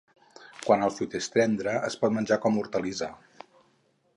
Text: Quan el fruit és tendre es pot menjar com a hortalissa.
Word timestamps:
Quan 0.67 0.85
el 0.85 0.93
fruit 0.95 1.17
és 1.19 1.27
tendre 1.35 1.75
es 1.91 1.99
pot 2.05 2.15
menjar 2.17 2.39
com 2.47 2.57
a 2.59 2.63
hortalissa. 2.63 3.11